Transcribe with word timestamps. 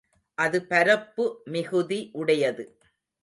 அது 0.37 0.59
பரப்பு 0.63 1.25
மிகுதி 1.47 1.99
உடையது. 2.13 2.65